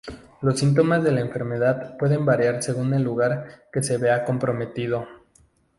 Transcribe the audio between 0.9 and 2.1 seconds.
de la enfermedad